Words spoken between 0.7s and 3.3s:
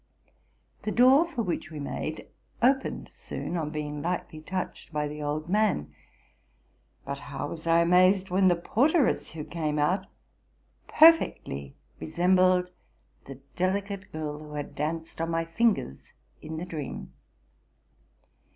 The door for which we made. opened